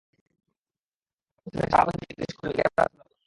একথা 1.37 1.51
শুনে 1.53 1.65
সাহাবাগণ 1.71 2.01
জিজ্ঞেস 2.09 2.31
করলেন, 2.37 2.55
ইয়া 2.57 2.67
রাসূলাল্লাহ! 2.67 3.05